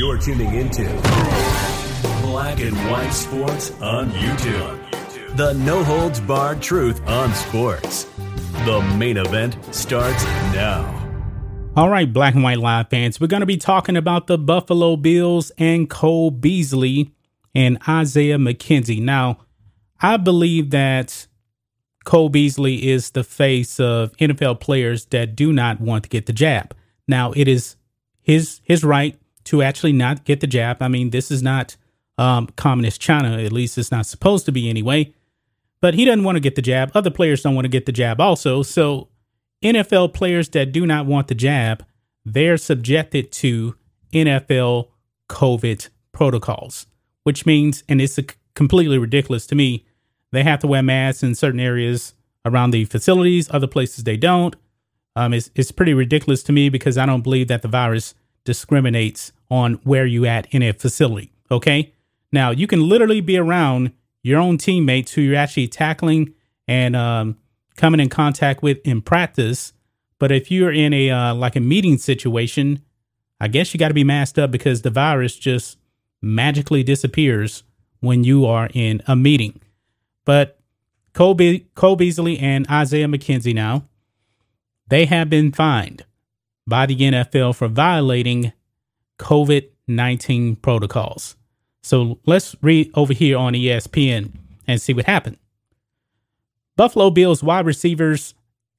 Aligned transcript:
You're 0.00 0.16
tuning 0.16 0.54
into 0.54 0.84
Black 2.22 2.58
and 2.58 2.74
White 2.90 3.10
Sports 3.10 3.70
on 3.82 4.08
YouTube. 4.12 5.36
The 5.36 5.52
no 5.52 5.84
holds 5.84 6.20
barred 6.20 6.62
truth 6.62 7.06
on 7.06 7.34
sports. 7.34 8.04
The 8.64 8.80
main 8.96 9.18
event 9.18 9.58
starts 9.74 10.24
now. 10.54 10.88
All 11.76 11.90
right, 11.90 12.10
Black 12.10 12.32
and 12.32 12.42
White 12.42 12.60
Live 12.60 12.88
fans, 12.88 13.20
we're 13.20 13.26
going 13.26 13.40
to 13.40 13.46
be 13.46 13.58
talking 13.58 13.94
about 13.94 14.26
the 14.26 14.38
Buffalo 14.38 14.96
Bills 14.96 15.52
and 15.58 15.90
Cole 15.90 16.30
Beasley 16.30 17.12
and 17.54 17.76
Isaiah 17.86 18.38
McKenzie. 18.38 19.02
Now, 19.02 19.40
I 20.00 20.16
believe 20.16 20.70
that 20.70 21.26
Cole 22.06 22.30
Beasley 22.30 22.88
is 22.88 23.10
the 23.10 23.22
face 23.22 23.78
of 23.78 24.16
NFL 24.16 24.60
players 24.60 25.04
that 25.10 25.36
do 25.36 25.52
not 25.52 25.78
want 25.78 26.04
to 26.04 26.08
get 26.08 26.24
the 26.24 26.32
jab. 26.32 26.74
Now, 27.06 27.32
it 27.32 27.48
is 27.48 27.76
his 28.22 28.62
his 28.64 28.82
right 28.82 29.20
to 29.50 29.62
actually 29.62 29.92
not 29.92 30.24
get 30.24 30.38
the 30.38 30.46
jab. 30.46 30.80
I 30.80 30.86
mean, 30.86 31.10
this 31.10 31.28
is 31.28 31.42
not 31.42 31.76
um, 32.18 32.46
communist 32.56 33.00
China, 33.00 33.36
at 33.36 33.52
least 33.52 33.76
it's 33.76 33.90
not 33.90 34.06
supposed 34.06 34.46
to 34.46 34.52
be 34.52 34.70
anyway. 34.70 35.12
But 35.80 35.94
he 35.94 36.04
doesn't 36.04 36.22
want 36.22 36.36
to 36.36 36.40
get 36.40 36.54
the 36.54 36.62
jab. 36.62 36.92
Other 36.94 37.10
players 37.10 37.42
don't 37.42 37.56
want 37.56 37.64
to 37.64 37.70
get 37.70 37.84
the 37.84 37.92
jab 37.92 38.20
also. 38.20 38.62
So 38.62 39.08
NFL 39.64 40.14
players 40.14 40.48
that 40.50 40.70
do 40.70 40.86
not 40.86 41.06
want 41.06 41.26
the 41.26 41.34
jab, 41.34 41.84
they're 42.24 42.56
subjected 42.56 43.32
to 43.32 43.74
NFL 44.12 44.88
COVID 45.28 45.88
protocols, 46.12 46.86
which 47.24 47.44
means, 47.44 47.82
and 47.88 48.00
it's 48.00 48.20
completely 48.54 48.98
ridiculous 48.98 49.48
to 49.48 49.56
me, 49.56 49.84
they 50.30 50.44
have 50.44 50.60
to 50.60 50.68
wear 50.68 50.82
masks 50.82 51.24
in 51.24 51.34
certain 51.34 51.58
areas 51.58 52.14
around 52.44 52.70
the 52.70 52.84
facilities, 52.84 53.50
other 53.50 53.66
places 53.66 54.04
they 54.04 54.16
don't. 54.16 54.54
Um, 55.16 55.34
it's, 55.34 55.50
it's 55.56 55.72
pretty 55.72 55.92
ridiculous 55.92 56.44
to 56.44 56.52
me 56.52 56.68
because 56.68 56.96
I 56.96 57.04
don't 57.04 57.22
believe 57.22 57.48
that 57.48 57.62
the 57.62 57.68
virus 57.68 58.14
discriminates 58.50 59.30
on 59.48 59.74
where 59.84 60.04
you 60.04 60.26
at 60.26 60.52
in 60.52 60.60
a 60.60 60.72
facility. 60.72 61.30
Okay. 61.52 61.92
Now 62.32 62.50
you 62.50 62.66
can 62.66 62.88
literally 62.88 63.20
be 63.20 63.38
around 63.38 63.92
your 64.24 64.40
own 64.40 64.58
teammates 64.58 65.12
who 65.12 65.20
you're 65.20 65.36
actually 65.36 65.68
tackling 65.68 66.34
and 66.66 66.96
um, 66.96 67.38
coming 67.76 68.00
in 68.00 68.08
contact 68.08 68.60
with 68.60 68.78
in 68.84 69.02
practice. 69.02 69.72
But 70.18 70.32
if 70.32 70.50
you're 70.50 70.72
in 70.72 70.92
a 70.92 71.10
uh, 71.10 71.34
like 71.34 71.54
a 71.54 71.60
meeting 71.60 71.96
situation, 71.96 72.82
I 73.40 73.46
guess 73.46 73.72
you 73.72 73.78
got 73.78 73.88
to 73.88 73.94
be 73.94 74.04
masked 74.04 74.38
up 74.38 74.50
because 74.50 74.82
the 74.82 74.90
virus 74.90 75.36
just 75.36 75.78
magically 76.20 76.82
disappears 76.82 77.62
when 78.00 78.24
you 78.24 78.46
are 78.46 78.68
in 78.74 79.00
a 79.06 79.14
meeting. 79.14 79.60
But 80.24 80.58
Cole, 81.14 81.34
Be- 81.34 81.66
Cole 81.76 81.96
Beasley 81.96 82.36
and 82.38 82.68
Isaiah 82.68 83.06
McKenzie 83.06 83.54
now, 83.54 83.84
they 84.88 85.06
have 85.06 85.30
been 85.30 85.52
fined 85.52 86.04
by 86.66 86.86
the 86.86 86.96
NFL 86.96 87.56
for 87.56 87.68
violating 87.68 88.52
COVID 89.18 89.68
19 89.86 90.56
protocols. 90.56 91.36
So 91.82 92.18
let's 92.26 92.54
read 92.62 92.90
over 92.94 93.12
here 93.12 93.36
on 93.36 93.54
ESPN 93.54 94.32
and 94.66 94.80
see 94.80 94.92
what 94.92 95.06
happened. 95.06 95.38
Buffalo 96.76 97.10
Bills 97.10 97.42
wide 97.42 97.66
receivers 97.66 98.34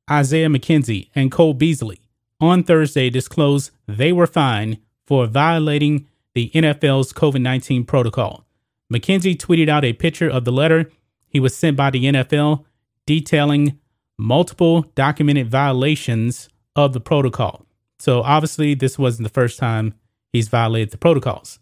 Isaiah 0.10 0.48
McKenzie 0.48 1.10
and 1.14 1.32
Cole 1.32 1.54
Beasley 1.54 2.00
on 2.40 2.64
Thursday 2.64 3.10
disclosed 3.10 3.72
they 3.88 4.12
were 4.12 4.28
fined 4.28 4.80
for 5.06 5.28
violating 5.28 6.08
the 6.34 6.50
NFL's 6.54 7.14
COVID 7.14 7.42
19 7.42 7.86
protocol. 7.86 8.46
McKenzie 8.92 9.38
tweeted 9.38 9.70
out 9.70 9.86
a 9.86 9.94
picture 9.94 10.30
of 10.30 10.46
the 10.46 10.52
letter 10.52 10.90
he 11.28 11.40
was 11.40 11.56
sent 11.56 11.78
by 11.78 11.90
the 11.90 12.06
NFL 12.06 12.66
detailing 13.06 13.80
multiple 14.18 14.84
documented 14.96 15.50
violations 15.50 16.50
of 16.76 16.94
the 16.94 17.00
protocol. 17.00 17.66
So 18.02 18.24
obviously, 18.24 18.74
this 18.74 18.98
wasn't 18.98 19.28
the 19.28 19.34
first 19.34 19.60
time 19.60 19.94
he's 20.34 20.48
violated 20.48 20.90
the 20.90 20.98
protocols. 20.98 21.60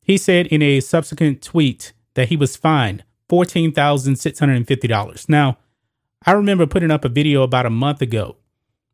He 0.00 0.18
said 0.18 0.46
in 0.46 0.62
a 0.62 0.78
subsequent 0.78 1.42
tweet 1.42 1.92
that 2.14 2.28
he 2.28 2.36
was 2.36 2.54
fined 2.54 3.02
$14,650. 3.28 5.28
Now, 5.28 5.58
I 6.24 6.30
remember 6.30 6.64
putting 6.64 6.92
up 6.92 7.04
a 7.04 7.08
video 7.08 7.42
about 7.42 7.66
a 7.66 7.70
month 7.70 8.00
ago 8.00 8.36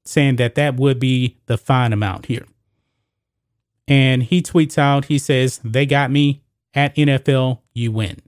saying 0.06 0.36
that 0.36 0.54
that 0.54 0.76
would 0.76 0.98
be 0.98 1.36
the 1.46 1.58
fine 1.58 1.92
amount 1.92 2.26
here. 2.26 2.46
And 3.86 4.22
he 4.22 4.40
tweets 4.40 4.78
out, 4.78 5.04
he 5.04 5.18
says, 5.18 5.60
They 5.62 5.84
got 5.84 6.10
me 6.10 6.42
at 6.72 6.96
NFL, 6.96 7.58
you 7.74 7.92
win. 7.92 8.22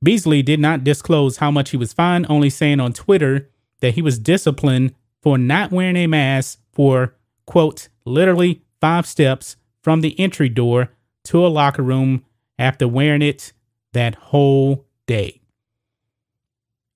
Beasley 0.00 0.42
did 0.42 0.60
not 0.60 0.84
disclose 0.84 1.38
how 1.38 1.50
much 1.50 1.70
he 1.70 1.76
was 1.76 1.92
fined, 1.92 2.26
only 2.28 2.50
saying 2.50 2.78
on 2.78 2.92
Twitter 2.92 3.50
that 3.80 3.94
he 3.94 4.02
was 4.02 4.20
disciplined 4.20 4.94
for 5.20 5.36
not 5.36 5.72
wearing 5.72 5.96
a 5.96 6.06
mask 6.06 6.60
for, 6.76 7.14
quote, 7.46 7.88
literally 8.04 8.62
five 8.82 9.06
steps 9.06 9.56
from 9.82 10.02
the 10.02 10.18
entry 10.20 10.50
door 10.50 10.90
to 11.24 11.44
a 11.44 11.48
locker 11.48 11.82
room 11.82 12.22
after 12.58 12.86
wearing 12.86 13.22
it 13.22 13.54
that 13.94 14.14
whole 14.16 14.84
day. 15.06 15.40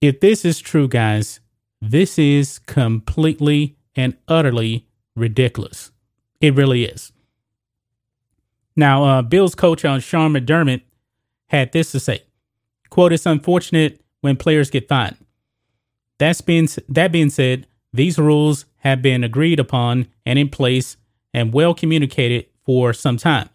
If 0.02 0.20
this 0.20 0.44
is 0.44 0.60
true, 0.60 0.86
guys, 0.86 1.40
this 1.80 2.18
is 2.18 2.58
completely 2.58 3.78
and 3.96 4.18
utterly 4.28 4.86
ridiculous. 5.16 5.92
It 6.42 6.54
really 6.54 6.84
is. 6.84 7.12
Now, 8.76 9.04
uh, 9.04 9.22
Bills 9.22 9.54
coach 9.54 9.84
on 9.86 9.96
uh, 9.96 10.00
Sean 10.00 10.34
McDermott 10.34 10.82
had 11.48 11.72
this 11.72 11.90
to 11.92 12.00
say 12.00 12.22
Quote, 12.90 13.12
it's 13.14 13.24
unfortunate 13.24 14.02
when 14.20 14.36
players 14.36 14.68
get 14.68 14.88
fined. 14.88 15.16
That's 16.18 16.42
being, 16.42 16.68
that 16.88 17.12
being 17.12 17.30
said, 17.30 17.66
these 17.92 18.18
rules 18.18 18.66
have 18.78 19.02
been 19.02 19.24
agreed 19.24 19.60
upon 19.60 20.08
and 20.24 20.38
in 20.38 20.48
place 20.48 20.96
and 21.34 21.52
well 21.52 21.74
communicated 21.74 22.46
for 22.64 22.92
some 22.92 23.16
time. 23.16 23.48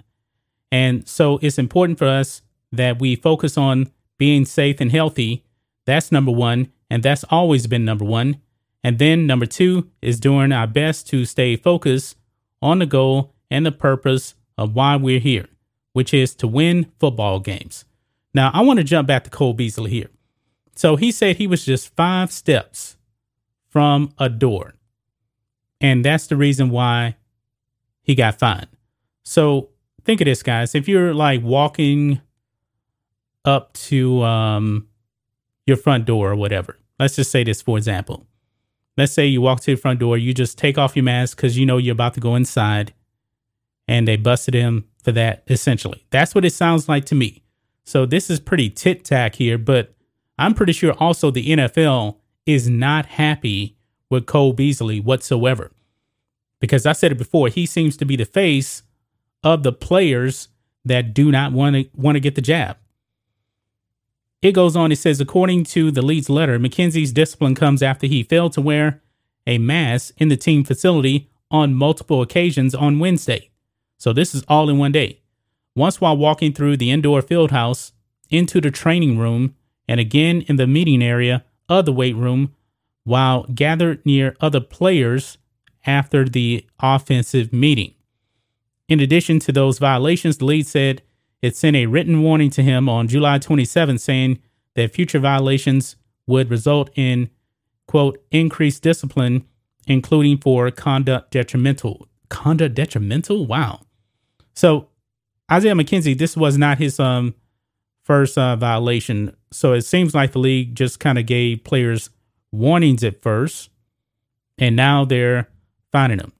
And 0.71 1.07
so 1.07 1.39
it's 1.41 1.57
important 1.57 1.97
for 1.97 2.07
us 2.07 2.41
that 2.71 2.99
we 2.99 3.15
focus 3.15 3.57
on 3.57 3.91
being 4.17 4.45
safe 4.45 4.81
and 4.81 4.91
healthy. 4.91 5.43
That's 5.85 6.11
number 6.11 6.31
one. 6.31 6.71
And 6.89 7.01
that's 7.01 7.23
always 7.29 7.67
been 7.67 7.85
number 7.85 8.05
one. 8.05 8.41
And 8.83 8.99
then 8.99 9.25
number 9.25 9.45
two 9.45 9.89
is 10.01 10.19
doing 10.19 10.51
our 10.51 10.67
best 10.67 11.07
to 11.09 11.25
stay 11.25 11.55
focused 11.55 12.17
on 12.61 12.79
the 12.79 12.85
goal 12.85 13.33
and 13.49 13.65
the 13.65 13.71
purpose 13.71 14.35
of 14.57 14.75
why 14.75 14.95
we're 14.95 15.19
here, 15.19 15.47
which 15.93 16.13
is 16.13 16.35
to 16.35 16.47
win 16.47 16.91
football 16.99 17.39
games. 17.39 17.85
Now, 18.33 18.51
I 18.53 18.61
want 18.61 18.77
to 18.77 18.83
jump 18.83 19.07
back 19.07 19.23
to 19.23 19.29
Cole 19.29 19.53
Beasley 19.53 19.89
here. 19.89 20.09
So 20.75 20.97
he 20.97 21.11
said 21.11 21.37
he 21.37 21.47
was 21.47 21.65
just 21.65 21.95
five 21.95 22.31
steps 22.31 22.97
from 23.75 24.09
a 24.17 24.29
door. 24.29 24.73
And 25.81 26.05
that's 26.05 26.27
the 26.27 26.37
reason 26.37 26.69
why 26.69 27.17
he 28.03 28.15
got 28.15 28.39
fined. 28.39 28.69
So 29.23 29.67
think 30.05 30.21
of 30.21 30.25
this, 30.25 30.41
guys. 30.41 30.75
If 30.75 30.87
you're 30.87 31.13
like 31.13 31.43
walking 31.43 32.21
up 33.43 33.73
to 33.73 34.23
um, 34.23 34.87
your 35.65 35.75
front 35.75 36.05
door 36.05 36.31
or 36.31 36.35
whatever, 36.37 36.79
let's 37.01 37.17
just 37.17 37.31
say 37.31 37.43
this 37.43 37.61
for 37.61 37.77
example. 37.77 38.25
Let's 38.95 39.11
say 39.11 39.25
you 39.25 39.41
walk 39.41 39.59
to 39.63 39.75
the 39.75 39.81
front 39.81 39.99
door, 39.99 40.17
you 40.17 40.33
just 40.33 40.57
take 40.57 40.77
off 40.77 40.95
your 40.95 41.03
mask 41.03 41.35
because 41.35 41.57
you 41.57 41.65
know 41.65 41.75
you're 41.75 41.91
about 41.91 42.13
to 42.13 42.21
go 42.21 42.35
inside, 42.35 42.93
and 43.89 44.07
they 44.07 44.15
busted 44.15 44.53
him 44.53 44.85
for 45.03 45.11
that, 45.11 45.43
essentially. 45.49 46.05
That's 46.11 46.33
what 46.33 46.45
it 46.45 46.53
sounds 46.53 46.87
like 46.87 47.03
to 47.07 47.15
me. 47.15 47.43
So 47.83 48.05
this 48.05 48.29
is 48.29 48.39
pretty 48.39 48.69
tit 48.69 49.03
tack 49.03 49.35
here, 49.35 49.57
but 49.57 49.93
I'm 50.39 50.53
pretty 50.53 50.71
sure 50.71 50.93
also 50.93 51.29
the 51.29 51.45
NFL 51.45 52.19
is 52.45 52.69
not 52.69 53.05
happy 53.05 53.77
with 54.09 54.25
Cole 54.25 54.53
Beasley 54.53 54.99
whatsoever. 54.99 55.71
Because 56.59 56.85
I 56.85 56.93
said 56.93 57.11
it 57.11 57.17
before, 57.17 57.49
he 57.49 57.65
seems 57.65 57.97
to 57.97 58.05
be 58.05 58.15
the 58.15 58.25
face 58.25 58.83
of 59.43 59.63
the 59.63 59.73
players 59.73 60.47
that 60.83 61.13
do 61.13 61.31
not 61.31 61.51
want 61.51 61.75
to 61.75 61.89
want 61.95 62.15
to 62.15 62.19
get 62.19 62.35
the 62.35 62.41
jab. 62.41 62.77
It 64.41 64.53
goes 64.53 64.75
on, 64.75 64.91
it 64.91 64.97
says, 64.97 65.19
according 65.19 65.63
to 65.65 65.89
the 65.89 66.03
league's 66.03 66.29
letter, 66.29 66.59
McKenzie's 66.59 67.11
discipline 67.11 67.55
comes 67.55 67.81
after 67.81 68.05
he 68.05 68.21
failed 68.21 68.53
to 68.53 68.61
wear 68.61 69.01
a 69.47 69.57
mask 69.57 70.13
in 70.17 70.27
the 70.27 70.37
team 70.37 70.63
facility 70.63 71.29
on 71.49 71.73
multiple 71.73 72.21
occasions 72.21 72.75
on 72.75 72.99
Wednesday. 72.99 73.49
So 73.97 74.13
this 74.13 74.35
is 74.35 74.43
all 74.47 74.69
in 74.69 74.77
one 74.77 74.91
day 74.91 75.21
once 75.75 75.99
while 75.99 76.15
walking 76.15 76.53
through 76.53 76.77
the 76.77 76.91
indoor 76.91 77.21
field 77.21 77.51
house 77.51 77.91
into 78.29 78.61
the 78.61 78.71
training 78.71 79.17
room 79.17 79.55
and 79.87 79.99
again 79.99 80.41
in 80.47 80.55
the 80.55 80.67
meeting 80.67 81.03
area 81.03 81.43
of 81.69 81.85
the 81.85 81.93
weight 81.93 82.15
room 82.15 82.53
while 83.03 83.43
gathered 83.53 84.05
near 84.05 84.35
other 84.41 84.59
players 84.59 85.37
after 85.85 86.25
the 86.27 86.65
offensive 86.79 87.53
meeting. 87.53 87.93
In 88.87 88.99
addition 88.99 89.39
to 89.39 89.51
those 89.51 89.79
violations, 89.79 90.37
the 90.37 90.45
league 90.45 90.65
said 90.65 91.01
it 91.41 91.55
sent 91.55 91.75
a 91.75 91.85
written 91.85 92.21
warning 92.21 92.49
to 92.51 92.63
him 92.63 92.89
on 92.89 93.07
July 93.07 93.37
27 93.39 93.97
saying 93.97 94.39
that 94.75 94.93
future 94.93 95.19
violations 95.19 95.95
would 96.27 96.49
result 96.49 96.89
in, 96.95 97.29
quote, 97.87 98.23
increased 98.31 98.81
discipline, 98.83 99.45
including 99.87 100.37
for 100.37 100.69
conduct 100.71 101.31
detrimental. 101.31 102.07
Conduct 102.29 102.75
detrimental? 102.75 103.45
Wow. 103.45 103.81
So 104.55 104.89
Isaiah 105.51 105.73
McKenzie, 105.73 106.17
this 106.17 106.35
was 106.35 106.57
not 106.57 106.79
his 106.79 106.99
um 106.99 107.35
first 108.05 108.37
uh, 108.37 108.55
violation. 108.55 109.35
So 109.51 109.73
it 109.73 109.81
seems 109.81 110.15
like 110.15 110.31
the 110.31 110.39
league 110.39 110.75
just 110.75 110.99
kind 110.99 111.17
of 111.17 111.25
gave 111.25 111.63
players 111.63 112.11
warnings 112.51 113.03
at 113.03 113.21
first, 113.21 113.69
and 114.57 114.75
now 114.75 115.03
they're 115.03 115.49
finding 115.91 116.19
them. 116.19 116.31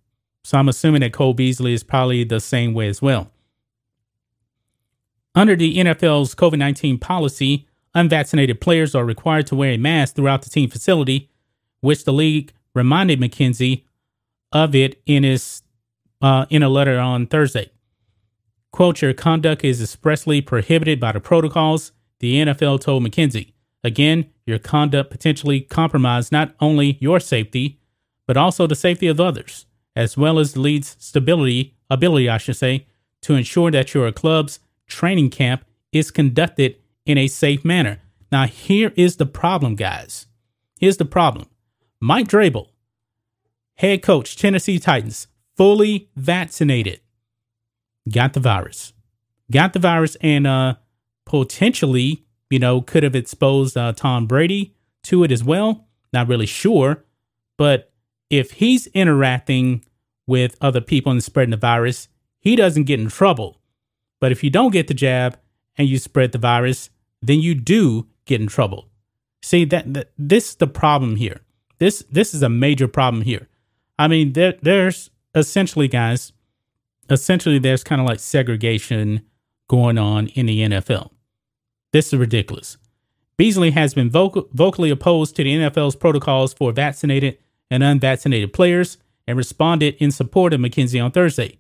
So 0.43 0.57
I'm 0.57 0.69
assuming 0.69 1.01
that 1.01 1.11
Cole 1.11 1.33
Beasley 1.33 1.73
is 1.73 1.83
probably 1.83 2.23
the 2.23 2.39
same 2.39 2.73
way 2.73 2.87
as 2.87 3.01
well. 3.01 3.31
Under 5.33 5.55
the 5.55 5.77
NFL's 5.77 6.35
COVID 6.35 6.59
19 6.59 6.99
policy, 6.99 7.67
unvaccinated 7.93 8.61
players 8.61 8.95
are 8.95 9.03
required 9.03 9.47
to 9.47 9.55
wear 9.55 9.71
a 9.71 9.77
mask 9.77 10.15
throughout 10.15 10.43
the 10.43 10.49
team 10.49 10.69
facility, 10.69 11.29
which 11.81 12.05
the 12.05 12.13
league 12.13 12.53
reminded 12.73 13.19
McKenzie 13.19 13.83
of 14.51 14.75
it 14.75 15.01
in 15.05 15.23
his 15.23 15.63
uh, 16.21 16.45
in 16.49 16.63
a 16.63 16.69
letter 16.69 16.99
on 16.99 17.25
Thursday. 17.27 17.69
Quote, 18.75 19.01
your 19.01 19.13
conduct 19.13 19.63
is 19.63 19.81
expressly 19.81 20.41
prohibited 20.41 20.99
by 20.99 21.13
the 21.13 21.21
protocols, 21.21 21.93
the 22.19 22.41
NFL 22.43 22.81
told 22.81 23.03
McKenzie. 23.03 23.53
Again, 23.85 24.29
your 24.45 24.59
conduct 24.59 25.09
potentially 25.09 25.61
compromised 25.61 26.33
not 26.33 26.53
only 26.59 26.97
your 26.99 27.21
safety, 27.21 27.79
but 28.27 28.35
also 28.35 28.67
the 28.67 28.75
safety 28.75 29.07
of 29.07 29.17
others, 29.17 29.65
as 29.95 30.17
well 30.17 30.39
as 30.39 30.51
the 30.51 30.59
league's 30.59 30.97
stability, 30.99 31.77
ability, 31.89 32.27
I 32.27 32.37
should 32.37 32.57
say, 32.57 32.85
to 33.21 33.35
ensure 33.35 33.71
that 33.71 33.93
your 33.93 34.11
club's 34.11 34.59
training 34.87 35.29
camp 35.29 35.63
is 35.93 36.11
conducted 36.11 36.75
in 37.05 37.17
a 37.17 37.29
safe 37.29 37.63
manner. 37.63 38.01
Now, 38.29 38.45
here 38.45 38.91
is 38.97 39.15
the 39.15 39.25
problem, 39.25 39.75
guys. 39.75 40.27
Here's 40.81 40.97
the 40.97 41.05
problem. 41.05 41.47
Mike 42.01 42.27
Vrabel, 42.27 42.71
head 43.75 44.01
coach, 44.01 44.35
Tennessee 44.35 44.79
Titans, 44.79 45.29
fully 45.55 46.09
vaccinated, 46.17 46.99
got 48.11 48.33
the 48.33 48.39
virus. 48.39 48.93
Got 49.51 49.73
the 49.73 49.79
virus 49.79 50.17
and 50.21 50.47
uh, 50.47 50.75
potentially, 51.25 52.25
you 52.49 52.59
know, 52.59 52.81
could 52.81 53.03
have 53.03 53.15
exposed 53.15 53.77
uh, 53.77 53.93
Tom 53.93 54.27
Brady 54.27 54.75
to 55.03 55.23
it 55.23 55.31
as 55.31 55.43
well. 55.43 55.87
Not 56.13 56.27
really 56.27 56.45
sure. 56.45 57.03
But 57.57 57.91
if 58.29 58.51
he's 58.51 58.87
interacting 58.87 59.85
with 60.27 60.57
other 60.61 60.81
people 60.81 61.11
and 61.11 61.23
spreading 61.23 61.51
the 61.51 61.57
virus, 61.57 62.07
he 62.39 62.55
doesn't 62.55 62.83
get 62.85 62.99
in 62.99 63.09
trouble. 63.09 63.61
But 64.19 64.31
if 64.31 64.43
you 64.43 64.49
don't 64.49 64.71
get 64.71 64.87
the 64.87 64.93
jab 64.93 65.37
and 65.77 65.87
you 65.87 65.99
spread 65.99 66.31
the 66.31 66.37
virus, 66.37 66.89
then 67.21 67.39
you 67.39 67.55
do 67.55 68.07
get 68.25 68.41
in 68.41 68.47
trouble. 68.47 68.89
See 69.41 69.65
that, 69.65 69.93
that 69.93 70.11
this 70.17 70.49
is 70.49 70.55
the 70.55 70.67
problem 70.67 71.17
here. 71.17 71.41
This 71.77 72.03
this 72.09 72.33
is 72.33 72.41
a 72.41 72.49
major 72.49 72.87
problem 72.87 73.23
here. 73.23 73.47
I 73.99 74.07
mean, 74.07 74.33
there 74.33 74.55
there's 74.61 75.11
essentially, 75.35 75.87
guys, 75.87 76.31
essentially 77.09 77.59
there's 77.59 77.83
kind 77.83 78.01
of 78.01 78.07
like 78.07 78.19
segregation 78.19 79.21
going 79.67 79.97
on 79.97 80.27
in 80.27 80.45
the 80.45 80.61
NFL. 80.61 81.11
This 81.91 82.13
is 82.13 82.19
ridiculous. 82.19 82.77
Beasley 83.37 83.71
has 83.71 83.93
been 83.93 84.09
vocal, 84.09 84.47
vocally 84.53 84.89
opposed 84.89 85.35
to 85.35 85.43
the 85.43 85.55
NFL's 85.55 85.95
protocols 85.95 86.53
for 86.53 86.71
vaccinated 86.71 87.37
and 87.69 87.83
unvaccinated 87.83 88.53
players 88.53 88.97
and 89.27 89.37
responded 89.37 89.95
in 89.99 90.11
support 90.11 90.53
of 90.53 90.61
McKenzie 90.61 91.03
on 91.03 91.11
Thursday. 91.11 91.59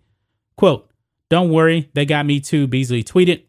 Quote, 0.55 0.89
Don't 1.29 1.49
worry, 1.49 1.89
they 1.93 2.05
got 2.05 2.25
me 2.25 2.39
too, 2.39 2.67
Beasley 2.67 3.03
tweeted. 3.03 3.43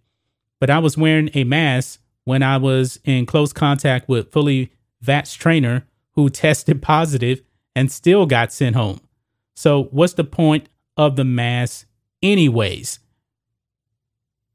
But 0.58 0.70
I 0.70 0.78
was 0.78 0.96
wearing 0.96 1.30
a 1.34 1.44
mask 1.44 2.00
when 2.24 2.42
I 2.42 2.56
was 2.56 2.98
in 3.04 3.26
close 3.26 3.52
contact 3.52 4.08
with 4.08 4.32
fully 4.32 4.72
vax 5.04 5.36
trainer 5.36 5.86
who 6.12 6.28
tested 6.30 6.82
positive 6.82 7.42
and 7.74 7.92
still 7.92 8.26
got 8.26 8.52
sent 8.52 8.74
home. 8.74 9.00
So, 9.54 9.84
what's 9.84 10.14
the 10.14 10.24
point 10.24 10.68
of 10.96 11.16
the 11.16 11.24
mass, 11.24 11.84
anyways? 12.22 13.00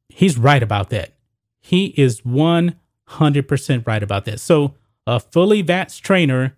He's 0.09 0.37
right 0.37 0.61
about 0.61 0.89
that. 0.89 1.13
He 1.59 1.93
is 1.97 2.21
100% 2.21 3.87
right 3.87 4.03
about 4.03 4.25
that. 4.25 4.39
So, 4.39 4.75
a 5.07 5.19
fully 5.19 5.63
vaxxed 5.63 6.01
trainer 6.01 6.57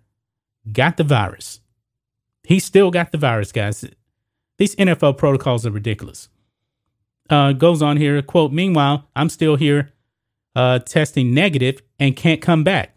got 0.72 0.96
the 0.96 1.04
virus. 1.04 1.60
He 2.42 2.58
still 2.58 2.90
got 2.90 3.12
the 3.12 3.18
virus, 3.18 3.52
guys. 3.52 3.84
These 4.58 4.76
NFL 4.76 5.16
protocols 5.16 5.66
are 5.66 5.70
ridiculous. 5.70 6.28
Uh, 7.30 7.52
goes 7.52 7.80
on 7.80 7.96
here, 7.96 8.20
quote, 8.20 8.52
meanwhile, 8.52 9.08
I'm 9.16 9.30
still 9.30 9.56
here 9.56 9.92
uh, 10.54 10.78
testing 10.80 11.32
negative 11.34 11.80
and 11.98 12.16
can't 12.16 12.42
come 12.42 12.64
back. 12.64 12.96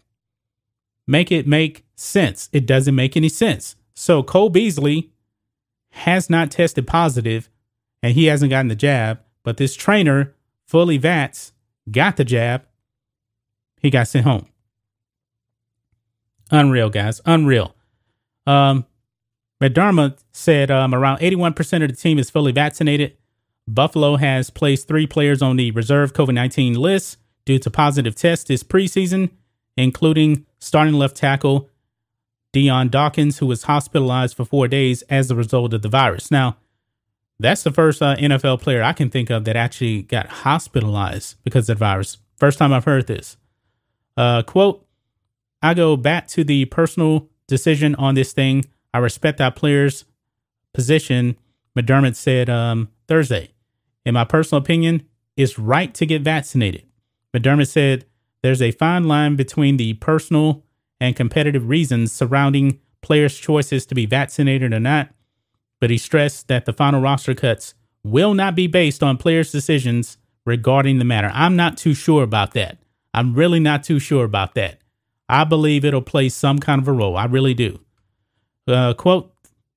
Make 1.06 1.32
it 1.32 1.46
make 1.46 1.86
sense. 1.96 2.48
It 2.52 2.66
doesn't 2.66 2.94
make 2.94 3.16
any 3.16 3.30
sense. 3.30 3.76
So 3.94 4.22
Cole 4.22 4.50
Beasley 4.50 5.10
has 5.90 6.28
not 6.28 6.50
tested 6.50 6.86
positive 6.86 7.48
and 8.02 8.14
he 8.14 8.26
hasn't 8.26 8.50
gotten 8.50 8.68
the 8.68 8.76
jab, 8.76 9.20
but 9.42 9.56
this 9.56 9.74
trainer, 9.74 10.34
fully 10.66 10.98
VATS, 10.98 11.52
got 11.90 12.16
the 12.16 12.24
jab. 12.24 12.64
He 13.80 13.90
got 13.90 14.08
sent 14.08 14.24
home. 14.24 14.46
Unreal, 16.50 16.90
guys. 16.90 17.20
Unreal. 17.24 17.74
Um, 18.46 18.86
McDermott 19.62 20.18
said 20.32 20.70
um, 20.70 20.94
around 20.94 21.18
81% 21.18 21.82
of 21.82 21.90
the 21.90 21.96
team 21.96 22.18
is 22.18 22.30
fully 22.30 22.52
vaccinated. 22.52 23.16
Buffalo 23.66 24.16
has 24.16 24.50
placed 24.50 24.88
three 24.88 25.06
players 25.06 25.42
on 25.42 25.56
the 25.56 25.70
reserve 25.72 26.12
COVID 26.14 26.34
19 26.34 26.74
list 26.74 27.18
due 27.44 27.58
to 27.58 27.70
positive 27.70 28.14
tests 28.14 28.46
this 28.46 28.62
preseason, 28.62 29.30
including 29.76 30.46
starting 30.58 30.94
left 30.94 31.16
tackle 31.16 31.68
Dion 32.52 32.88
Dawkins, 32.88 33.38
who 33.38 33.46
was 33.46 33.64
hospitalized 33.64 34.36
for 34.36 34.44
four 34.44 34.68
days 34.68 35.02
as 35.02 35.30
a 35.30 35.36
result 35.36 35.74
of 35.74 35.82
the 35.82 35.88
virus. 35.88 36.30
Now, 36.30 36.56
that's 37.38 37.62
the 37.62 37.70
first 37.70 38.02
uh, 38.02 38.16
NFL 38.16 38.60
player 38.60 38.82
I 38.82 38.92
can 38.92 39.10
think 39.10 39.30
of 39.30 39.44
that 39.44 39.56
actually 39.56 40.02
got 40.02 40.26
hospitalized 40.26 41.36
because 41.44 41.68
of 41.68 41.78
the 41.78 41.84
virus. 41.84 42.18
First 42.36 42.58
time 42.58 42.72
I've 42.72 42.84
heard 42.84 43.06
this. 43.06 43.36
Uh, 44.16 44.42
quote, 44.42 44.84
I 45.62 45.74
go 45.74 45.96
back 45.96 46.26
to 46.28 46.44
the 46.44 46.64
personal 46.66 47.28
decision 47.46 47.94
on 47.96 48.14
this 48.14 48.32
thing. 48.32 48.64
I 48.92 48.98
respect 48.98 49.38
that 49.38 49.56
players' 49.56 50.04
position, 50.72 51.36
McDermott 51.76 52.16
said 52.16 52.48
um, 52.48 52.88
Thursday. 53.06 53.50
In 54.04 54.14
my 54.14 54.24
personal 54.24 54.62
opinion, 54.62 55.06
it's 55.36 55.58
right 55.58 55.92
to 55.94 56.06
get 56.06 56.22
vaccinated. 56.22 56.84
McDermott 57.34 57.68
said 57.68 58.06
there's 58.42 58.62
a 58.62 58.70
fine 58.72 59.04
line 59.04 59.36
between 59.36 59.76
the 59.76 59.94
personal 59.94 60.64
and 61.00 61.16
competitive 61.16 61.68
reasons 61.68 62.12
surrounding 62.12 62.80
players' 63.00 63.38
choices 63.38 63.86
to 63.86 63.94
be 63.94 64.06
vaccinated 64.06 64.72
or 64.72 64.80
not, 64.80 65.10
but 65.80 65.90
he 65.90 65.98
stressed 65.98 66.48
that 66.48 66.64
the 66.64 66.72
final 66.72 67.00
roster 67.00 67.34
cuts 67.34 67.74
will 68.04 68.34
not 68.34 68.54
be 68.54 68.66
based 68.66 69.02
on 69.02 69.16
players' 69.16 69.52
decisions 69.52 70.16
regarding 70.44 70.98
the 70.98 71.04
matter. 71.04 71.30
I'm 71.34 71.56
not 71.56 71.76
too 71.76 71.94
sure 71.94 72.22
about 72.22 72.54
that. 72.54 72.78
I'm 73.14 73.34
really 73.34 73.60
not 73.60 73.84
too 73.84 73.98
sure 73.98 74.24
about 74.24 74.54
that. 74.54 74.80
I 75.28 75.44
believe 75.44 75.84
it'll 75.84 76.02
play 76.02 76.28
some 76.28 76.58
kind 76.58 76.80
of 76.80 76.88
a 76.88 76.92
role. 76.92 77.16
I 77.16 77.26
really 77.26 77.54
do. 77.54 77.80
Uh, 78.66 78.94
quote, 78.94 79.32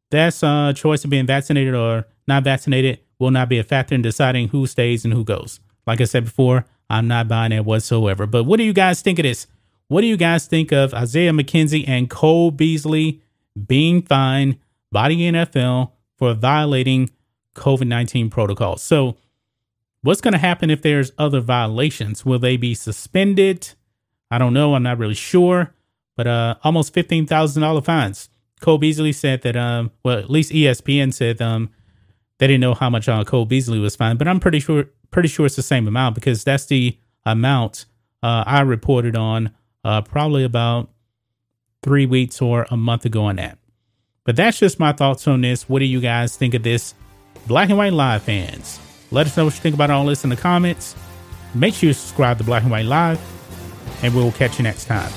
that's 0.10 0.44
a 0.44 0.74
choice 0.76 1.04
of 1.04 1.10
being 1.10 1.26
vaccinated 1.26 1.74
or 1.74 2.08
not 2.28 2.44
vaccinated 2.44 3.00
will 3.20 3.32
not 3.32 3.50
be 3.50 3.60
a 3.60 3.64
factor 3.64 3.96
in 3.96 4.02
deciding 4.02 4.50
who 4.50 4.68
stays 4.68 5.06
and 5.06 5.14
who 5.14 5.24
goes. 5.24 5.60
Like 5.86 6.02
I 6.02 6.06
said 6.06 6.26
before, 6.26 6.66
I'm 6.90 7.08
not 7.08 7.28
buying 7.28 7.52
that 7.52 7.66
whatsoever. 7.66 8.26
But 8.26 8.44
what 8.44 8.58
do 8.58 8.64
you 8.64 8.74
guys 8.74 9.02
think 9.02 9.20
of 9.20 9.24
this? 9.24 9.48
What 9.92 10.00
do 10.00 10.08
you 10.08 10.16
guys 10.16 10.48
think 10.48 10.72
of 10.72 10.94
Isaiah 10.94 11.34
McKenzie 11.34 11.84
and 11.86 12.10
Cole 12.10 12.50
Beasley 12.50 13.20
being 13.68 14.02
fined 14.02 14.58
by 14.90 15.10
the 15.10 15.20
NFL 15.20 15.92
for 16.16 16.34
violating 16.34 17.10
COVID 17.56 17.88
19 17.88 18.30
protocols? 18.30 18.82
So, 18.82 19.18
what's 20.02 20.22
going 20.22 20.32
to 20.32 20.38
happen 20.38 20.70
if 20.70 20.82
there's 20.82 21.12
other 21.18 21.42
violations? 21.42 22.26
Will 22.26 22.40
they 22.40 22.56
be 22.56 22.74
suspended? 22.74 23.74
I 24.32 24.38
don't 24.38 24.54
know. 24.54 24.76
I'm 24.76 24.84
not 24.84 24.98
really 24.98 25.14
sure. 25.14 25.76
But 26.16 26.26
uh, 26.26 26.56
almost 26.64 26.96
$15,000 26.96 27.84
fines. 27.84 28.30
Cole 28.62 28.78
Beasley 28.78 29.12
said 29.12 29.42
that, 29.42 29.58
um, 29.58 29.92
well, 30.06 30.20
at 30.20 30.30
least 30.30 30.54
ESPN 30.54 31.14
said 31.14 31.42
um, 31.42 31.70
they 32.38 32.48
didn't 32.48 32.62
know 32.62 32.76
how 32.76 32.90
much 32.90 33.10
uh, 33.10 33.26
Cole 33.26 33.46
Beasley 33.46 33.80
was 33.80 33.98
fined, 33.98 34.20
but 34.20 34.30
I'm 34.30 34.40
pretty 34.40 34.62
sure 34.62 34.86
pretty 35.12 35.28
sure 35.28 35.48
it's 35.48 35.58
the 35.58 35.62
same 35.62 35.86
amount 35.86 36.16
because 36.16 36.46
that's 36.46 36.68
the 36.68 36.98
amount 37.26 37.88
uh, 38.24 38.46
I 38.48 38.62
reported 38.62 39.18
on 39.18 39.52
uh, 39.84 40.02
probably 40.02 40.44
about 40.44 40.90
three 41.84 42.06
weeks 42.06 42.42
or 42.42 42.68
a 42.70 42.78
month 42.78 43.06
ago 43.06 43.24
on 43.24 43.38
that. 43.38 43.58
But 44.24 44.36
that's 44.36 44.60
just 44.60 44.80
my 44.80 44.94
thoughts 44.94 45.28
on 45.28 45.42
this. 45.42 45.68
What 45.68 45.80
do 45.80 45.86
you 45.86 46.00
guys 46.00 46.38
think 46.38 46.54
of 46.54 46.64
this? 46.64 46.94
Black 47.48 47.70
and 47.70 47.78
White 47.78 47.94
Live 47.94 48.22
fans, 48.22 48.80
let 49.10 49.26
us 49.26 49.36
know 49.36 49.46
what 49.46 49.56
you 49.56 49.60
think 49.62 49.74
about 49.74 49.90
all 49.90 50.06
this 50.06 50.24
in 50.24 50.30
the 50.30 50.36
comments. 50.36 50.96
Make 51.56 51.74
sure 51.74 51.88
you 51.88 51.94
subscribe 51.94 52.38
to 52.38 52.44
Black 52.44 52.62
and 52.62 52.72
White 52.72 52.86
Live, 52.86 53.20
and 54.04 54.14
we'll 54.16 54.32
catch 54.32 54.60
you 54.60 54.64
next 54.64 54.86
time. 54.86 55.12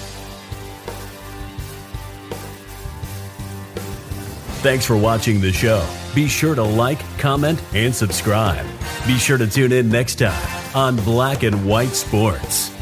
Thanks 4.62 4.86
for 4.86 4.96
watching 4.96 5.42
the 5.42 5.52
show. 5.52 5.86
Be 6.14 6.26
sure 6.26 6.54
to 6.54 6.62
like, 6.62 6.98
comment, 7.18 7.62
and 7.74 7.94
subscribe. 7.94 8.64
Be 9.06 9.18
sure 9.18 9.36
to 9.36 9.46
tune 9.46 9.72
in 9.72 9.90
next 9.90 10.14
time 10.14 10.74
on 10.74 10.96
Black 10.96 11.42
and 11.42 11.66
White 11.66 11.90
Sports. 11.90 12.73